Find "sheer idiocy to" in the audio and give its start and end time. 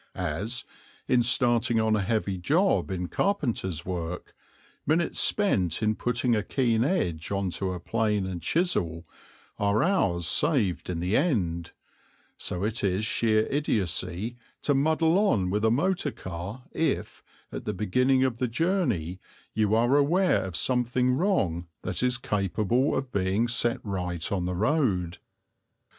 13.05-14.73